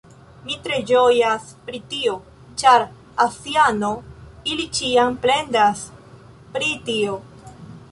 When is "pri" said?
1.67-1.81, 6.57-6.75